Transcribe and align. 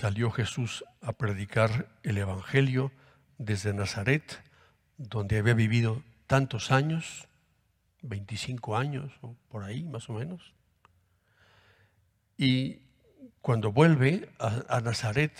salió 0.00 0.30
Jesús 0.30 0.82
a 1.02 1.12
predicar 1.12 1.86
el 2.04 2.16
Evangelio 2.16 2.90
desde 3.36 3.74
Nazaret, 3.74 4.42
donde 4.96 5.36
había 5.36 5.52
vivido 5.52 6.02
tantos 6.26 6.70
años, 6.70 7.28
25 8.00 8.78
años 8.78 9.12
o 9.20 9.36
por 9.50 9.62
ahí 9.62 9.84
más 9.84 10.08
o 10.08 10.14
menos. 10.14 10.54
Y 12.38 12.80
cuando 13.42 13.72
vuelve 13.72 14.30
a, 14.38 14.80
Nazaret, 14.80 15.34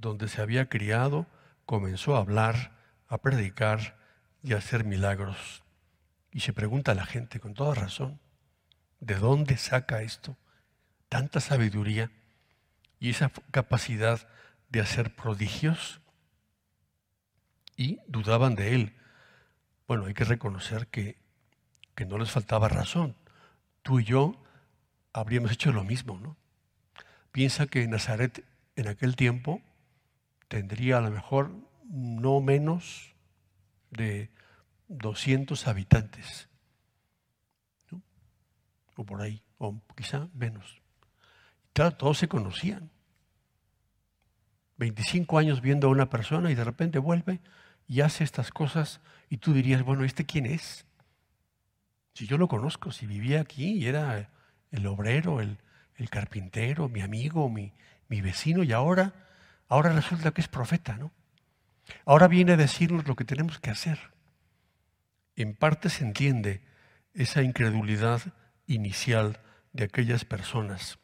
donde 0.00 0.26
se 0.26 0.42
había 0.42 0.68
criado, 0.68 1.28
comenzó 1.64 2.16
a 2.16 2.18
hablar, 2.18 2.72
a 3.06 3.18
predicar 3.18 3.96
y 4.42 4.54
a 4.54 4.56
hacer 4.56 4.82
milagros. 4.82 5.62
Y 6.32 6.40
se 6.40 6.52
pregunta 6.52 6.90
a 6.90 6.96
la 6.96 7.06
gente 7.06 7.38
con 7.38 7.54
toda 7.54 7.76
razón, 7.76 8.18
¿de 8.98 9.14
dónde 9.14 9.56
saca 9.56 10.02
esto? 10.02 10.36
Tanta 11.08 11.38
sabiduría 11.38 12.10
y 13.00 13.10
esa 13.10 13.30
capacidad 13.50 14.28
de 14.68 14.80
hacer 14.80 15.14
prodigios. 15.14 16.00
Y 17.76 18.00
dudaban 18.06 18.54
de 18.54 18.74
él. 18.74 18.96
Bueno, 19.86 20.06
hay 20.06 20.14
que 20.14 20.24
reconocer 20.24 20.88
que, 20.88 21.16
que 21.94 22.04
no 22.04 22.18
les 22.18 22.30
faltaba 22.30 22.68
razón. 22.68 23.14
Tú 23.82 24.00
y 24.00 24.04
yo 24.04 24.42
habríamos 25.12 25.52
hecho 25.52 25.72
lo 25.72 25.84
mismo, 25.84 26.18
¿no? 26.18 26.36
Piensa 27.32 27.66
que 27.66 27.86
Nazaret 27.86 28.44
en 28.76 28.88
aquel 28.88 29.16
tiempo 29.16 29.62
tendría 30.48 30.98
a 30.98 31.00
lo 31.00 31.10
mejor 31.10 31.52
no 31.88 32.40
menos 32.40 33.14
de 33.90 34.30
200 34.88 35.66
habitantes, 35.66 36.48
o 38.96 39.04
por 39.04 39.22
ahí, 39.22 39.42
o 39.58 39.80
quizá 39.96 40.28
menos. 40.34 40.77
Claro, 41.72 41.96
todos 41.96 42.18
se 42.18 42.28
conocían. 42.28 42.90
25 44.78 45.38
años 45.38 45.60
viendo 45.60 45.88
a 45.88 45.90
una 45.90 46.08
persona 46.08 46.50
y 46.50 46.54
de 46.54 46.64
repente 46.64 46.98
vuelve 46.98 47.40
y 47.86 48.00
hace 48.00 48.24
estas 48.24 48.50
cosas 48.50 49.00
y 49.28 49.38
tú 49.38 49.52
dirías, 49.52 49.82
bueno, 49.82 50.04
¿este 50.04 50.24
quién 50.24 50.46
es? 50.46 50.86
Si 52.14 52.26
yo 52.26 52.38
lo 52.38 52.48
conozco, 52.48 52.92
si 52.92 53.06
vivía 53.06 53.40
aquí 53.40 53.72
y 53.72 53.86
era 53.86 54.30
el 54.70 54.86
obrero, 54.86 55.40
el, 55.40 55.58
carpintero, 56.10 56.88
mi 56.88 57.00
amigo, 57.00 57.48
mi, 57.48 57.72
mi 58.08 58.20
vecino, 58.20 58.62
y 58.62 58.72
ahora, 58.72 59.14
ahora 59.68 59.92
resulta 59.92 60.30
que 60.30 60.40
es 60.40 60.48
profeta, 60.48 60.96
¿no? 60.96 61.10
Ahora 62.04 62.28
viene 62.28 62.52
a 62.52 62.56
decirnos 62.56 63.08
lo 63.08 63.16
que 63.16 63.24
tenemos 63.24 63.58
que 63.58 63.70
hacer. 63.70 63.98
En 65.34 65.54
parte 65.54 65.90
se 65.90 66.04
entiende 66.04 66.62
esa 67.14 67.42
incredulidad 67.42 68.20
inicial 68.66 69.40
de 69.72 69.84
aquellas 69.84 70.24
personas. 70.24 70.98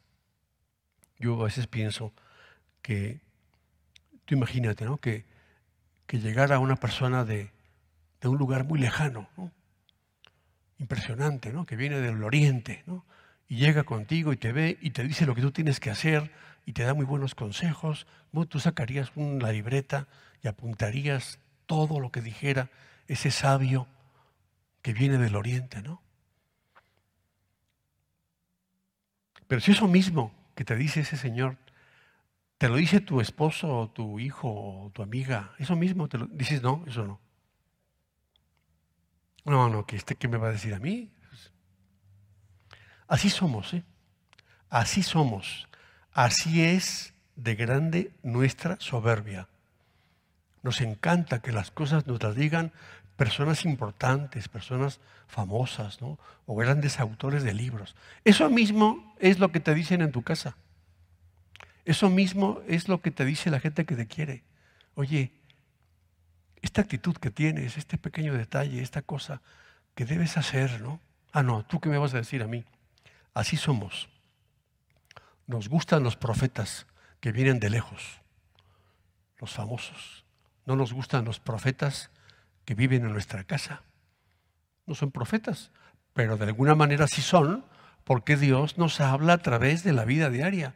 Yo 1.19 1.41
a 1.41 1.45
veces 1.45 1.67
pienso 1.67 2.12
que, 2.83 3.20
tú 4.25 4.34
imagínate, 4.34 4.84
¿no? 4.84 4.98
Que, 4.98 5.25
que 6.07 6.19
llegara 6.19 6.59
una 6.59 6.77
persona 6.77 7.25
de, 7.25 7.51
de 8.20 8.29
un 8.29 8.39
lugar 8.39 8.65
muy 8.65 8.79
lejano, 8.79 9.29
¿no? 9.37 9.51
impresionante, 10.79 11.53
¿no? 11.53 11.67
que 11.67 11.77
viene 11.77 12.01
del 12.01 12.23
oriente, 12.23 12.83
¿no? 12.87 13.05
y 13.48 13.57
llega 13.57 13.85
contigo 13.85 14.33
y 14.33 14.37
te 14.37 14.53
ve 14.53 14.79
y 14.81 14.91
te 14.91 15.05
dice 15.05 15.27
lo 15.27 15.35
que 15.35 15.42
tú 15.42 15.53
tienes 15.53 15.81
que 15.81 15.91
hacer 15.91 16.31
y 16.67 16.73
te 16.73 16.83
da 16.83 16.95
muy 16.95 17.05
buenos 17.05 17.35
consejos, 17.35 18.07
tú 18.48 18.59
sacarías 18.59 19.12
una 19.15 19.53
libreta 19.53 20.07
y 20.42 20.48
apuntarías 20.48 21.39
todo 21.67 22.01
lo 22.01 22.11
que 22.11 22.20
dijera 22.20 22.70
ese 23.07 23.31
sabio 23.31 23.87
que 24.83 24.92
viene 24.92 25.19
del 25.19 25.37
oriente, 25.37 25.83
¿no? 25.83 26.03
Pero 29.47 29.61
si 29.61 29.73
eso 29.73 29.87
mismo 29.89 30.33
que 30.55 30.64
te 30.64 30.77
dice 30.77 31.00
ese 31.00 31.16
señor, 31.16 31.56
te 32.58 32.69
lo 32.69 32.77
dice 32.77 33.00
tu 33.00 33.20
esposo 33.20 33.69
o 33.78 33.91
tu 33.91 34.19
hijo 34.20 34.48
o 34.48 34.91
tu 34.91 35.02
amiga, 35.02 35.55
eso 35.58 35.77
mismo 35.77 36.08
te 36.08 36.19
lo 36.19 36.27
dices, 36.27 36.62
no, 36.62 36.84
eso 36.86 37.05
no. 37.05 37.20
No, 39.44 39.69
no, 39.69 39.86
que 39.86 39.96
este 39.96 40.14
qué 40.17 40.29
me 40.29 40.39
va 40.39 40.48
a 40.48 40.52
decir 40.52 40.74
a 40.74 40.79
mí, 40.79 41.14
Así 43.06 43.30
somos, 43.30 43.74
¿eh? 43.74 43.84
Así 44.70 45.02
somos. 45.02 45.68
Así 46.12 46.62
es 46.62 47.14
de 47.36 47.55
grande 47.55 48.12
nuestra 48.23 48.77
soberbia. 48.80 49.48
Nos 50.64 50.80
encanta 50.80 51.41
que 51.41 51.52
las 51.52 51.70
cosas 51.70 52.07
nos 52.07 52.23
las 52.23 52.35
digan 52.35 52.73
personas 53.17 53.67
importantes, 53.67 54.48
personas 54.48 54.98
famosas, 55.29 56.01
¿no? 56.01 56.19
O 56.47 56.57
grandes 56.57 57.01
autores 57.01 57.45
de 57.45 57.52
libros. 57.52 57.95
Eso 58.25 58.48
mismo 58.48 59.14
es 59.20 59.39
lo 59.39 59.53
que 59.53 59.61
te 59.61 59.74
dicen 59.74 60.01
en 60.01 60.11
tu 60.11 60.23
casa. 60.23 60.57
Eso 61.85 62.08
mismo 62.08 62.63
es 62.67 62.89
lo 62.89 63.03
que 63.03 63.11
te 63.11 63.27
dice 63.27 63.51
la 63.51 63.61
gente 63.61 63.85
que 63.85 63.95
te 63.95 64.07
quiere. 64.07 64.42
Oye, 64.95 65.33
esta 66.63 66.80
actitud 66.80 67.14
que 67.19 67.30
tienes, 67.30 67.77
este 67.77 67.98
pequeño 67.98 68.33
detalle, 68.33 68.80
esta 68.80 69.03
cosa 69.03 69.42
que 69.95 70.07
debes 70.07 70.39
hacer, 70.39 70.80
¿no? 70.80 70.98
Ah, 71.30 71.42
no, 71.42 71.63
¿tú 71.67 71.79
qué 71.79 71.91
me 71.91 71.98
vas 71.98 72.14
a 72.14 72.19
decir 72.19 72.42
a 72.42 72.47
mí? 72.47 72.64
Así 73.35 73.58
somos. 73.58 74.08
Nos 75.47 75.69
gustan 75.69 76.03
los 76.03 76.17
profetas 76.17 76.86
que 77.20 77.33
vienen 77.33 77.61
de 77.61 77.69
lejos, 77.69 78.23
los 79.39 79.53
famosos. 79.53 80.23
No 80.67 80.77
nos 80.77 80.92
gustan 80.92 81.25
los 81.25 81.41
profetas 81.41 82.11
que 82.64 82.75
viven 82.75 83.05
en 83.05 83.13
nuestra 83.13 83.45
casa. 83.45 83.83
No 84.86 84.95
son 84.95 85.11
profetas, 85.11 85.70
pero 86.13 86.36
de 86.36 86.45
alguna 86.45 86.75
manera 86.75 87.07
sí 87.07 87.23
son, 87.23 87.64
porque 88.05 88.36
Dios 88.36 88.79
nos 88.79 89.01
habla 89.01 89.35
a 89.35 89.39
través 89.39 89.83
de 89.83 89.92
la 89.92 90.05
vida 90.05 90.30
diaria. 90.30 90.74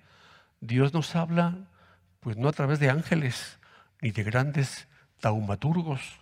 Dios 0.61 0.93
nos 0.95 1.15
habla, 1.15 1.57
pues 2.21 2.37
no 2.37 2.49
a 2.49 2.53
través 2.53 2.81
de 2.81 2.91
ángeles 2.91 3.59
ni 4.01 4.11
de 4.11 4.23
grandes 4.23 4.89
taumaturgos, 5.21 6.19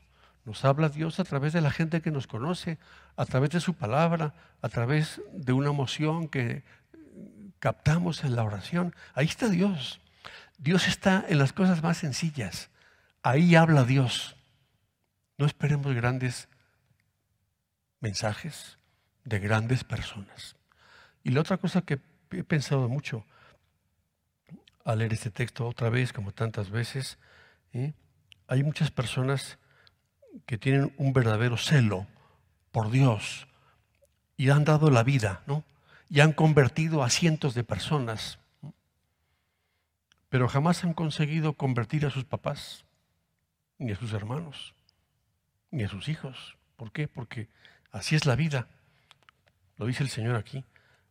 nos 0.46 0.64
habla 0.64 0.88
Dios 0.88 1.18
a 1.18 1.24
través 1.24 1.52
de 1.52 1.60
la 1.60 1.72
gente 1.72 2.00
que 2.00 2.12
nos 2.12 2.28
conoce, 2.28 2.78
a 3.16 3.26
través 3.26 3.50
de 3.50 3.58
su 3.58 3.74
palabra, 3.74 4.32
a 4.62 4.68
través 4.68 5.20
de 5.32 5.52
una 5.52 5.70
emoción 5.70 6.28
que 6.28 6.62
captamos 7.58 8.22
en 8.22 8.36
la 8.36 8.44
oración. 8.44 8.94
Ahí 9.14 9.26
está 9.26 9.48
Dios. 9.48 10.00
Dios 10.56 10.86
está 10.86 11.24
en 11.28 11.40
las 11.40 11.52
cosas 11.52 11.82
más 11.82 11.98
sencillas. 11.98 12.70
Ahí 13.26 13.56
habla 13.56 13.82
Dios. 13.82 14.36
No 15.36 15.46
esperemos 15.46 15.92
grandes 15.96 16.48
mensajes 17.98 18.78
de 19.24 19.40
grandes 19.40 19.82
personas. 19.82 20.54
Y 21.24 21.30
la 21.30 21.40
otra 21.40 21.56
cosa 21.56 21.82
que 21.82 21.98
he 22.30 22.44
pensado 22.44 22.88
mucho 22.88 23.24
al 24.84 25.00
leer 25.00 25.12
este 25.12 25.32
texto 25.32 25.66
otra 25.66 25.90
vez, 25.90 26.12
como 26.12 26.30
tantas 26.30 26.70
veces, 26.70 27.18
¿eh? 27.72 27.94
hay 28.46 28.62
muchas 28.62 28.92
personas 28.92 29.58
que 30.46 30.56
tienen 30.56 30.94
un 30.96 31.12
verdadero 31.12 31.56
celo 31.56 32.06
por 32.70 32.92
Dios 32.92 33.48
y 34.36 34.50
han 34.50 34.64
dado 34.64 34.88
la 34.88 35.02
vida, 35.02 35.42
¿no? 35.48 35.64
Y 36.08 36.20
han 36.20 36.32
convertido 36.32 37.02
a 37.02 37.10
cientos 37.10 37.54
de 37.54 37.64
personas, 37.64 38.38
pero 40.28 40.46
jamás 40.46 40.84
han 40.84 40.94
conseguido 40.94 41.54
convertir 41.54 42.06
a 42.06 42.10
sus 42.10 42.24
papás, 42.24 42.86
ni 43.78 43.92
a 43.92 43.96
sus 43.96 44.12
hermanos, 44.12 44.74
ni 45.70 45.84
a 45.84 45.88
sus 45.88 46.08
hijos. 46.08 46.56
¿Por 46.76 46.92
qué? 46.92 47.08
Porque 47.08 47.48
así 47.92 48.14
es 48.14 48.26
la 48.26 48.36
vida. 48.36 48.68
Lo 49.76 49.86
dice 49.86 50.02
el 50.02 50.10
Señor 50.10 50.36
aquí. 50.36 50.64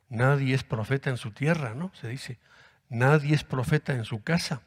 Nadie 0.09 0.53
es 0.53 0.63
profeta 0.63 1.09
en 1.09 1.17
su 1.17 1.31
tierra, 1.31 1.73
¿no? 1.73 1.91
Se 1.95 2.07
dice. 2.07 2.39
Nadie 2.89 3.33
es 3.33 3.43
profeta 3.43 3.93
en 3.93 4.05
su 4.05 4.23
casa. 4.23 4.61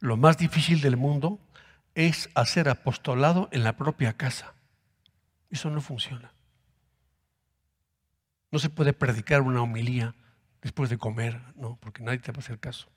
Lo 0.00 0.16
más 0.16 0.38
difícil 0.38 0.80
del 0.80 0.96
mundo 0.96 1.38
es 1.94 2.30
hacer 2.34 2.68
apostolado 2.68 3.48
en 3.52 3.64
la 3.64 3.76
propia 3.76 4.12
casa. 4.14 4.54
Eso 5.50 5.70
no 5.70 5.80
funciona. 5.80 6.32
No 8.50 8.58
se 8.58 8.70
puede 8.70 8.92
predicar 8.92 9.42
una 9.42 9.62
homilía 9.62 10.14
después 10.62 10.90
de 10.90 10.98
comer, 10.98 11.40
no, 11.56 11.76
porque 11.80 12.02
nadie 12.02 12.18
te 12.18 12.32
va 12.32 12.36
a 12.36 12.40
hacer 12.40 12.58
caso. 12.58 12.88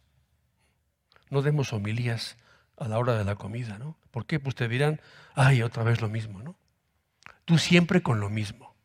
No 1.30 1.42
demos 1.42 1.74
homilías 1.74 2.38
a 2.82 2.88
la 2.88 2.98
hora 2.98 3.18
de 3.18 3.24
la 3.24 3.36
comida, 3.36 3.78
¿no? 3.78 3.96
¿Por 4.10 4.26
qué? 4.26 4.40
Pues 4.40 4.56
te 4.56 4.68
dirán, 4.68 5.00
ay, 5.36 5.62
otra 5.62 5.84
vez 5.84 6.02
lo 6.02 6.10
mismo, 6.10 6.42
¿no? 6.42 6.56
Tú 7.46 7.58
siempre 7.58 8.02
con 8.02 8.20
lo 8.20 8.30
mismo, 8.30 8.76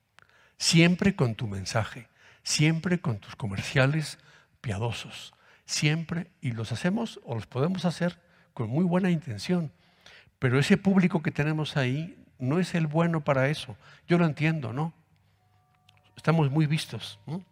siempre 0.58 1.16
con 1.16 1.34
tu 1.34 1.46
mensaje, 1.46 2.08
siempre 2.42 3.00
con 3.00 3.18
tus 3.18 3.36
comerciales 3.36 4.18
piadosos, 4.60 5.34
siempre, 5.64 6.30
y 6.40 6.52
los 6.52 6.72
hacemos 6.72 7.20
o 7.24 7.34
los 7.34 7.46
podemos 7.46 7.84
hacer 7.86 8.20
con 8.52 8.68
muy 8.68 8.84
buena 8.84 9.10
intención, 9.10 9.72
pero 10.38 10.58
ese 10.58 10.76
público 10.76 11.22
que 11.22 11.30
tenemos 11.30 11.76
ahí 11.76 12.22
no 12.38 12.58
es 12.58 12.74
el 12.74 12.86
bueno 12.86 13.24
para 13.24 13.48
eso. 13.48 13.76
Yo 14.06 14.18
lo 14.18 14.26
entiendo, 14.26 14.72
¿no? 14.72 14.92
Estamos 16.16 16.50
muy 16.50 16.66
vistos. 16.66 17.18
¿no? 17.26 17.42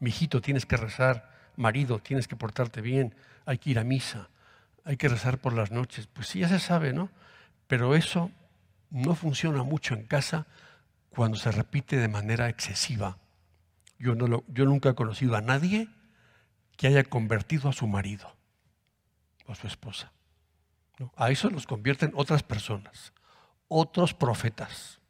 hijito, 0.00 0.40
tienes 0.40 0.64
que 0.64 0.76
rezar. 0.76 1.30
Marido, 1.56 1.98
tienes 1.98 2.28
que 2.28 2.36
portarte 2.36 2.80
bien. 2.80 3.14
Hay 3.44 3.58
que 3.58 3.70
ir 3.70 3.78
a 3.78 3.84
misa. 3.84 4.30
Hay 4.84 4.96
que 4.96 5.08
rezar 5.08 5.38
por 5.38 5.52
las 5.52 5.70
noches. 5.70 6.06
Pues 6.06 6.28
sí, 6.28 6.40
ya 6.40 6.48
se 6.48 6.58
sabe, 6.58 6.92
¿no? 6.92 7.10
Pero 7.66 7.94
eso 7.94 8.30
no 8.90 9.14
funciona 9.14 9.62
mucho 9.62 9.94
en 9.94 10.04
casa 10.04 10.46
cuando 11.10 11.36
se 11.36 11.50
repite 11.50 11.96
de 11.96 12.08
manera 12.08 12.48
excesiva. 12.48 13.18
Yo, 13.98 14.14
nunca 14.14 14.90
he 14.90 14.94
conocido 14.94 15.36
a 15.36 15.40
nadie 15.40 15.88
que 16.76 16.86
haya 16.86 17.02
convertido 17.04 17.68
a 17.68 17.72
su 17.72 17.88
marido 17.88 18.36
o 19.46 19.52
a 19.52 19.54
su 19.56 19.66
esposa. 19.66 20.12
A 21.16 21.30
eso 21.30 21.50
los 21.50 21.66
convierten 21.66 22.12
otras 22.14 22.42
personas, 22.42 23.12
otros 23.66 24.14
profetas. 24.14 25.00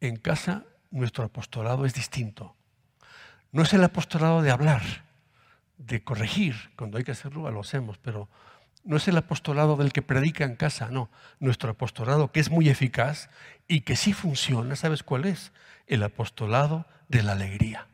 En 0.00 0.16
casa 0.16 0.64
nuestro 0.90 1.24
apostolado 1.24 1.84
es 1.84 1.94
distinto. 1.94 2.56
No 3.52 3.62
es 3.62 3.72
el 3.74 3.84
apostolado 3.84 4.42
de 4.42 4.50
hablar, 4.50 4.82
de 5.76 6.02
corregir, 6.02 6.72
cuando 6.76 6.98
hay 6.98 7.04
que 7.04 7.12
hacerlo 7.12 7.50
lo 7.50 7.60
hacemos, 7.60 7.98
pero 7.98 8.28
no 8.84 8.98
es 8.98 9.08
el 9.08 9.16
apostolado 9.16 9.76
del 9.76 9.92
que 9.92 10.02
predica 10.02 10.44
en 10.44 10.56
casa, 10.56 10.90
no. 10.90 11.10
Nuestro 11.40 11.70
apostolado, 11.70 12.30
que 12.30 12.40
es 12.40 12.50
muy 12.50 12.68
eficaz 12.68 13.30
y 13.66 13.80
que 13.80 13.96
sí 13.96 14.12
funciona, 14.12 14.76
¿sabes 14.76 15.02
cuál 15.02 15.24
es? 15.24 15.52
El 15.86 16.02
apostolado 16.02 16.86
de 17.08 17.22
la 17.22 17.32
alegría. 17.32 17.88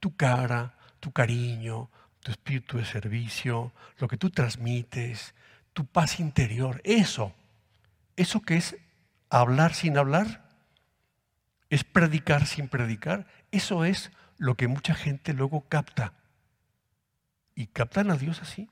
Tu 0.00 0.16
cara, 0.16 0.74
tu 1.00 1.12
cariño, 1.12 1.90
tu 2.20 2.30
espíritu 2.30 2.78
de 2.78 2.84
servicio, 2.86 3.72
lo 3.98 4.08
que 4.08 4.16
tú 4.16 4.30
transmites, 4.30 5.34
tu 5.74 5.84
paz 5.84 6.18
interior, 6.18 6.80
eso, 6.84 7.34
eso 8.16 8.40
que 8.40 8.56
es 8.56 8.76
hablar 9.28 9.74
sin 9.74 9.98
hablar, 9.98 10.48
es 11.68 11.84
predicar 11.84 12.46
sin 12.46 12.68
predicar, 12.68 13.26
eso 13.50 13.84
es 13.84 14.10
lo 14.38 14.54
que 14.54 14.68
mucha 14.68 14.94
gente 14.94 15.34
luego 15.34 15.68
capta. 15.68 16.14
Y 17.54 17.66
captan 17.66 18.10
a 18.10 18.16
Dios 18.16 18.40
así. 18.40 18.70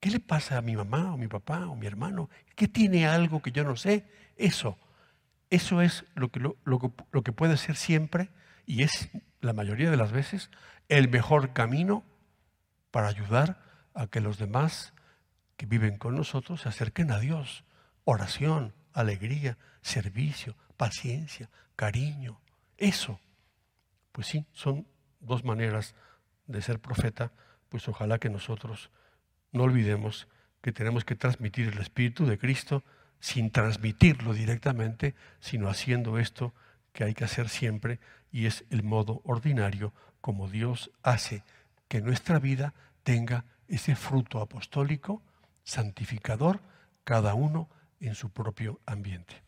¿Qué 0.00 0.10
le 0.10 0.18
pasa 0.18 0.56
a 0.56 0.62
mi 0.62 0.74
mamá 0.74 1.12
o 1.12 1.18
mi 1.18 1.28
papá 1.28 1.66
o 1.66 1.76
mi 1.76 1.86
hermano? 1.86 2.30
¿Qué 2.56 2.68
tiene 2.68 3.06
algo 3.06 3.42
que 3.42 3.52
yo 3.52 3.64
no 3.64 3.76
sé? 3.76 4.06
Eso. 4.36 4.78
Eso 5.50 5.82
es 5.82 6.06
lo 6.14 6.30
que, 6.30 6.40
lo, 6.40 7.22
que 7.22 7.32
puede 7.32 7.56
ser 7.58 7.76
siempre 7.76 8.30
y 8.66 8.82
es 8.82 9.10
la 9.40 9.52
mayoría 9.52 9.90
de 9.90 9.96
las 9.96 10.12
veces 10.12 10.50
el 10.88 11.10
mejor 11.10 11.52
camino 11.52 12.04
para 12.90 13.08
ayudar 13.08 13.60
a 13.94 14.06
que 14.06 14.20
los 14.20 14.38
demás 14.38 14.94
que 15.56 15.66
viven 15.66 15.98
con 15.98 16.14
nosotros 16.14 16.62
se 16.62 16.68
acerquen 16.68 17.10
a 17.10 17.18
Dios. 17.18 17.64
Oración, 18.04 18.72
alegría, 18.94 19.58
servicio, 19.82 20.56
paciencia, 20.76 21.50
cariño. 21.76 22.40
Eso. 22.78 23.20
Pues 24.12 24.28
sí, 24.28 24.46
son 24.52 24.86
dos 25.20 25.44
maneras 25.44 25.94
de 26.46 26.62
ser 26.62 26.80
profeta, 26.80 27.32
pues 27.68 27.86
ojalá 27.88 28.18
que 28.18 28.30
nosotros 28.30 28.90
no 29.52 29.64
olvidemos 29.64 30.28
que 30.60 30.72
tenemos 30.72 31.04
que 31.04 31.16
transmitir 31.16 31.68
el 31.68 31.78
Espíritu 31.78 32.26
de 32.26 32.38
Cristo 32.38 32.84
sin 33.18 33.50
transmitirlo 33.50 34.32
directamente, 34.32 35.14
sino 35.40 35.68
haciendo 35.68 36.18
esto 36.18 36.54
que 36.92 37.04
hay 37.04 37.14
que 37.14 37.24
hacer 37.24 37.48
siempre 37.48 38.00
y 38.32 38.46
es 38.46 38.64
el 38.70 38.82
modo 38.82 39.20
ordinario 39.24 39.92
como 40.20 40.48
Dios 40.48 40.90
hace 41.02 41.42
que 41.88 42.00
nuestra 42.00 42.38
vida 42.38 42.74
tenga 43.02 43.44
ese 43.68 43.96
fruto 43.96 44.40
apostólico, 44.40 45.22
santificador, 45.64 46.60
cada 47.04 47.34
uno 47.34 47.68
en 48.00 48.14
su 48.14 48.30
propio 48.30 48.80
ambiente. 48.86 49.42